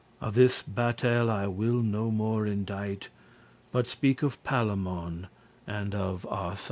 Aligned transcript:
Of 0.19 0.33
this 0.33 0.63
bataille 0.63 1.29
I 1.29 1.45
will 1.45 1.83
no 1.83 2.09
more 2.09 2.47
indite 2.47 3.09
But 3.71 3.85
speak 3.85 4.23
of 4.23 4.43
Palamon 4.43 5.27
and 5.67 5.93
of 5.93 6.25
Arcite. 6.25 6.59